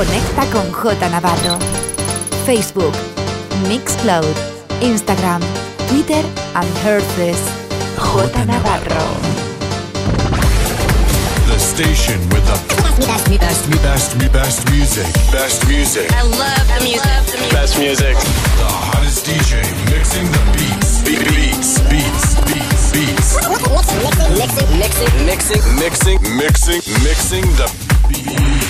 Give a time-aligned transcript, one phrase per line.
[0.00, 1.58] Conecta con J Navarro.
[2.46, 2.94] Facebook,
[3.68, 4.24] Mixcloud,
[4.80, 5.42] Instagram,
[5.90, 6.24] Twitter
[6.54, 7.36] and Herces.
[7.98, 9.04] J Navarro.
[11.48, 15.06] The station with the best, best, best, best, best music.
[15.30, 16.10] Best music.
[16.12, 17.50] I love the music.
[17.52, 18.16] Best music.
[18.56, 19.60] The hottest DJ
[19.92, 21.02] mixing the beats.
[21.04, 23.36] Be- Beats, beats, beats, beats.
[24.38, 27.68] Mixing, mixing, mixing, mixing, Mixing, mixing the
[28.08, 28.69] beats.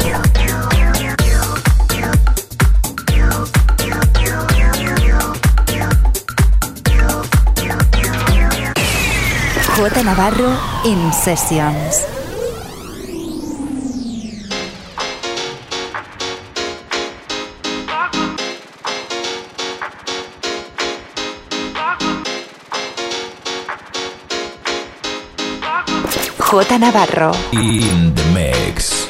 [9.81, 12.05] J Navarro in sessions.
[26.37, 27.33] J Navarro.
[27.51, 29.00] In the mix.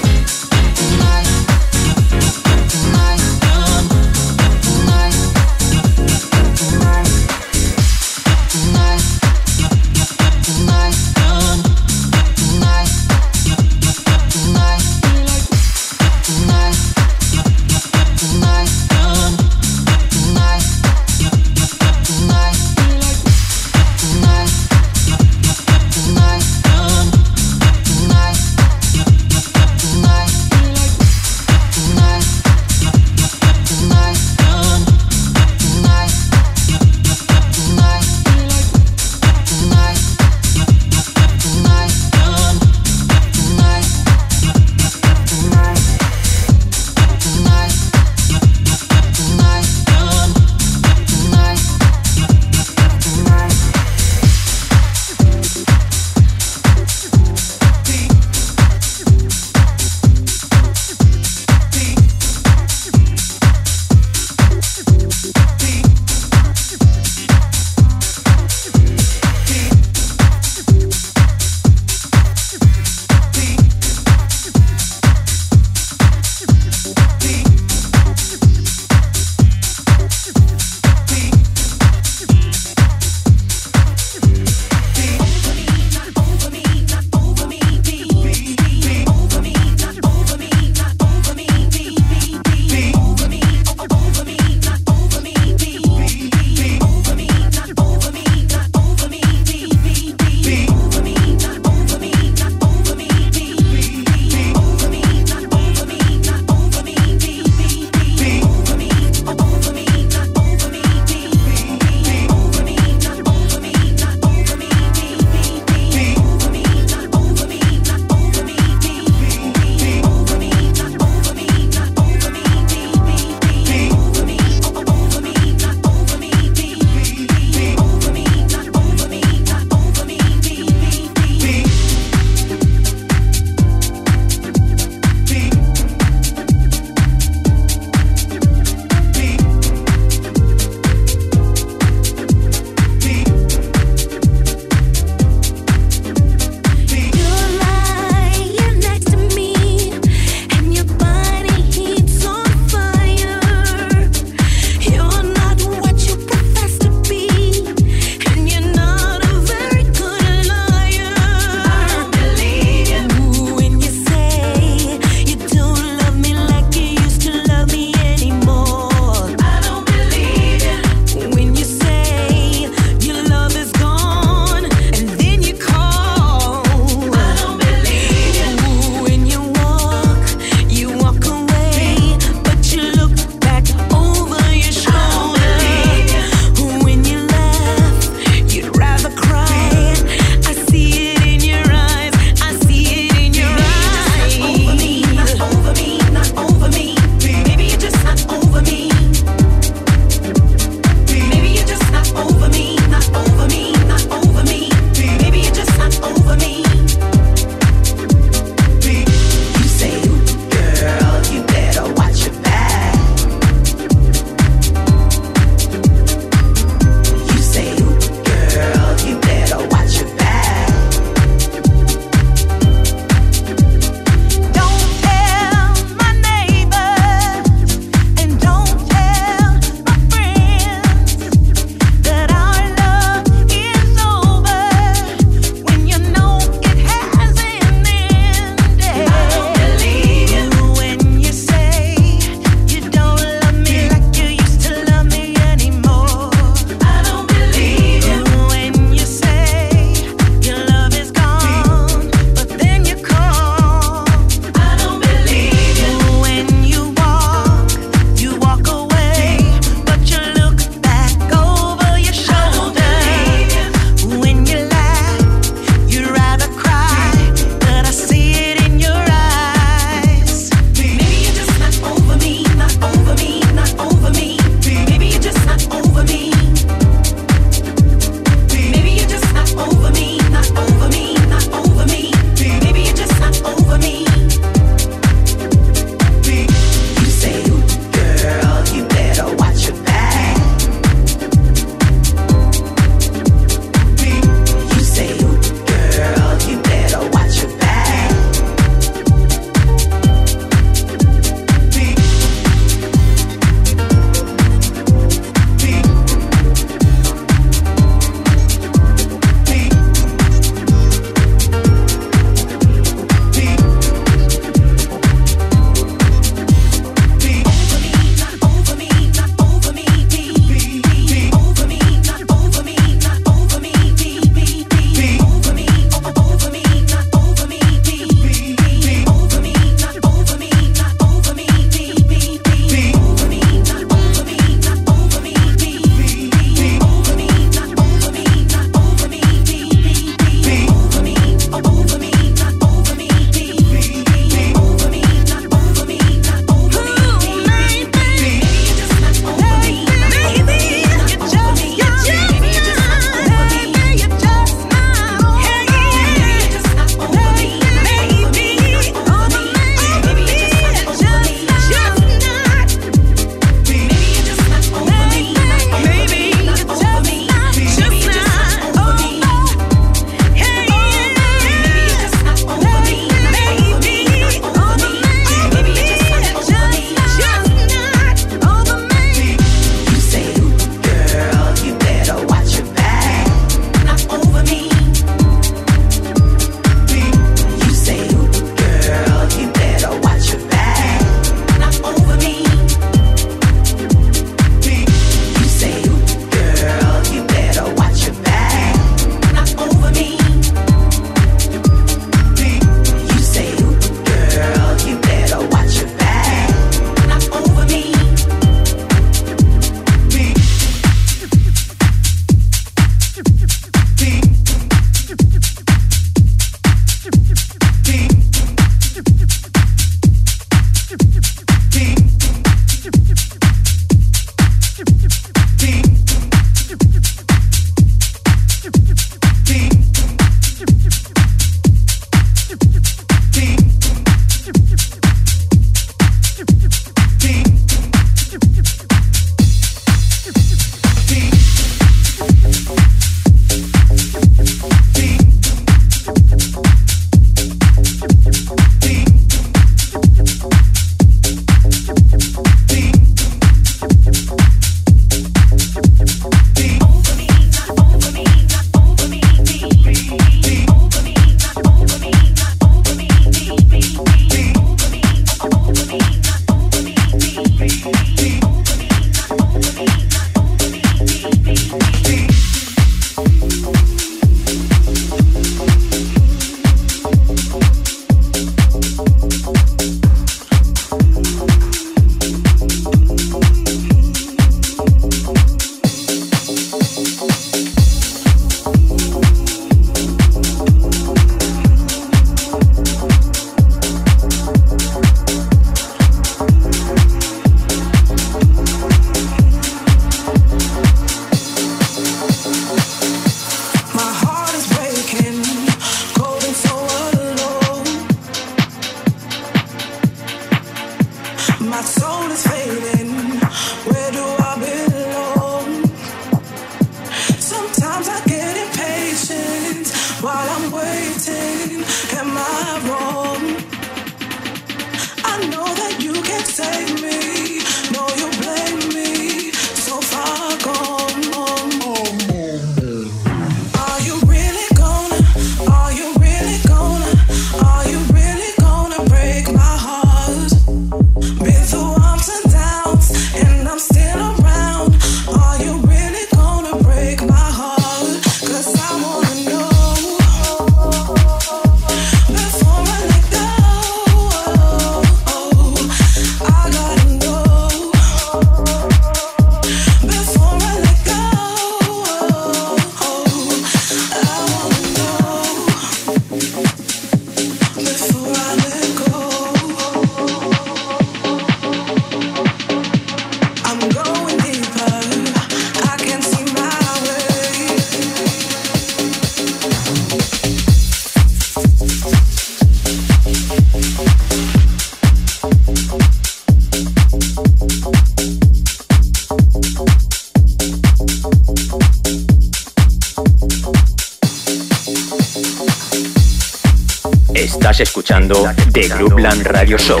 [598.16, 600.00] Escuchando The Groupland Radio Show.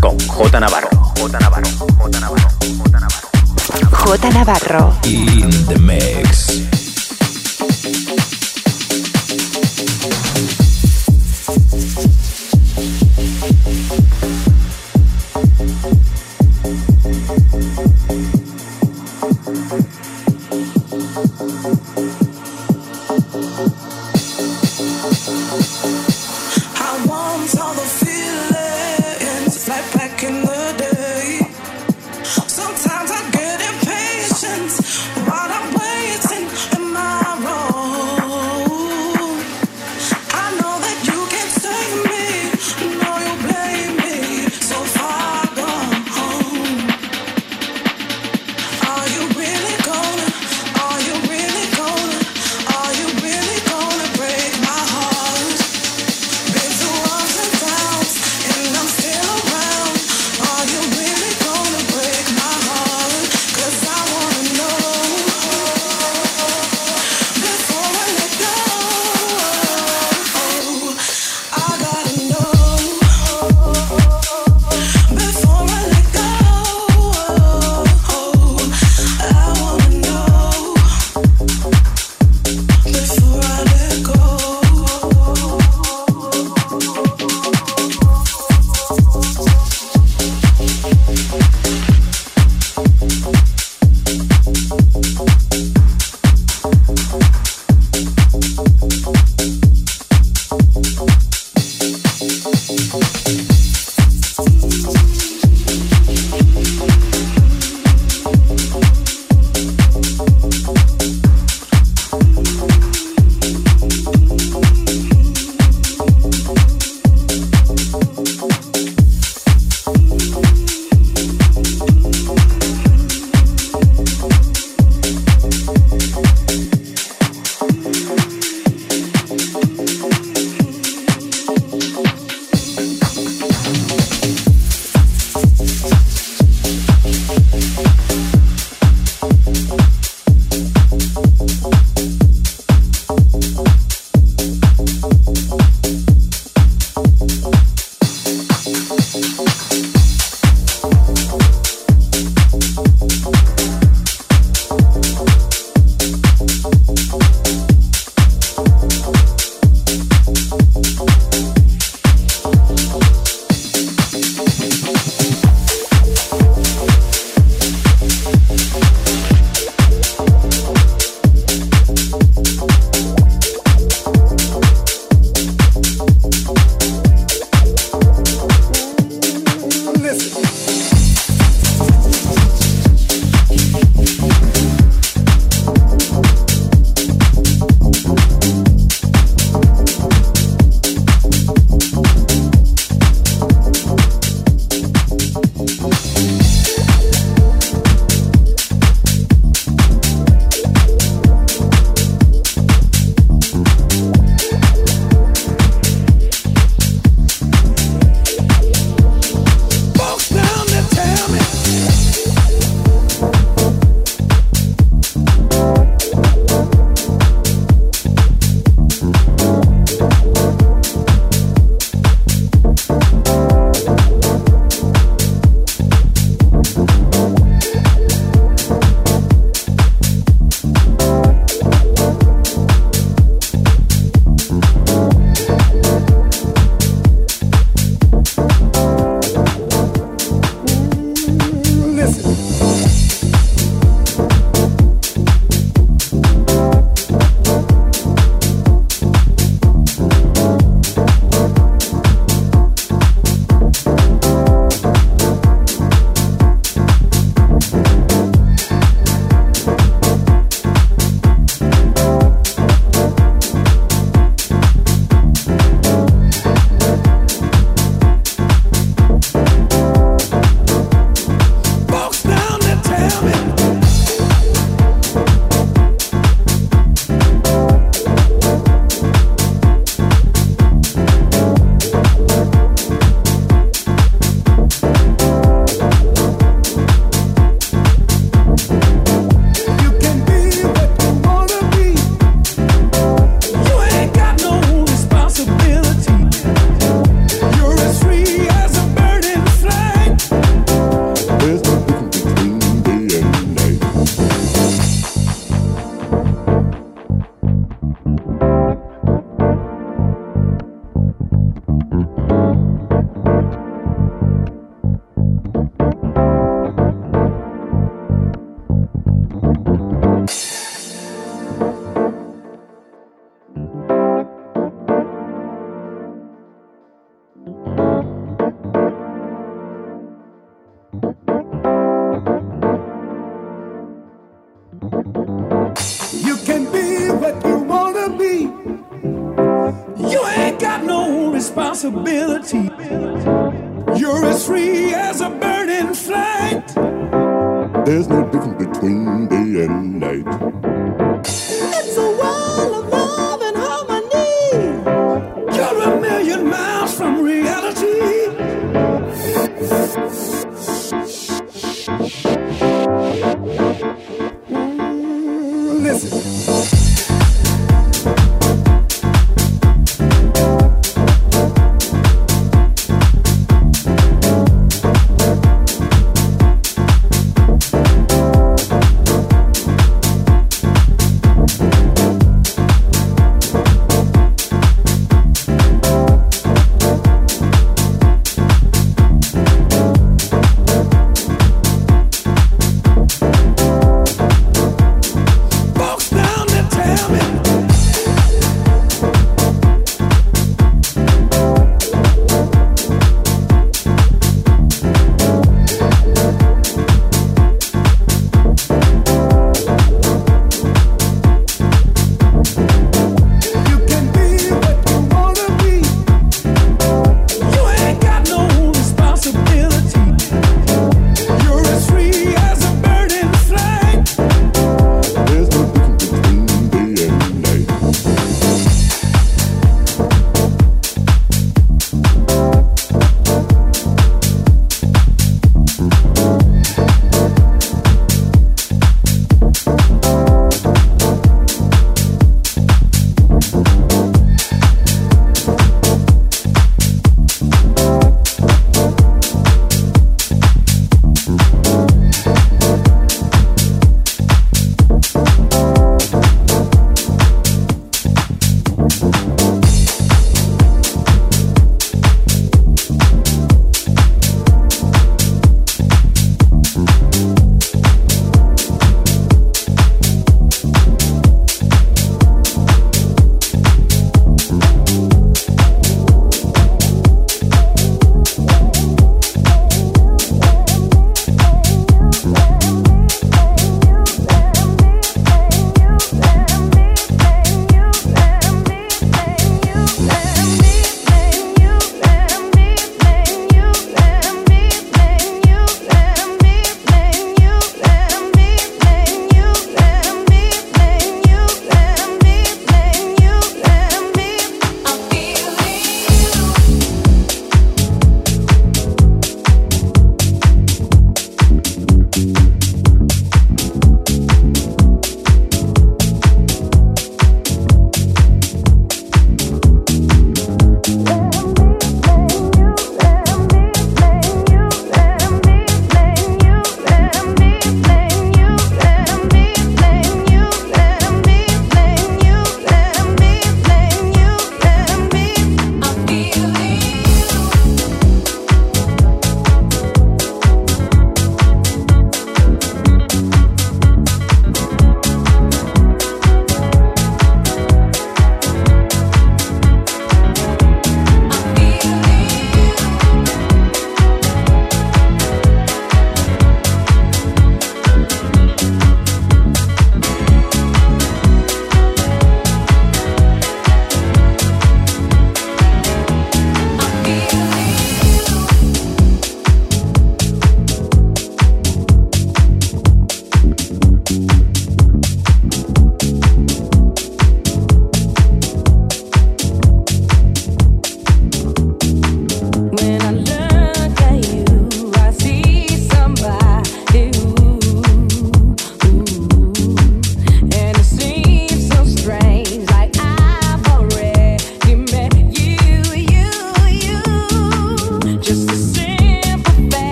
[0.00, 0.88] Con J Navarro.
[1.16, 1.66] J Navarro.
[1.98, 2.48] J Navarro.
[2.60, 3.24] J Navarro.
[3.90, 5.93] J Navarro.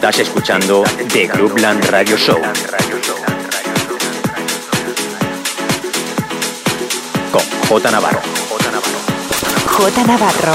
[0.00, 0.82] Estás escuchando
[1.12, 2.40] The Groupland Radio Show.
[7.30, 8.22] Con J Navarro.
[8.48, 8.98] J Navarro.
[9.66, 10.54] J Navarro.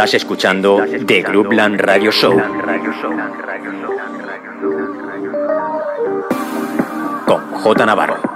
[0.00, 2.32] Estás escuchando The Groupland Radio Show
[7.26, 8.29] con J Navarro.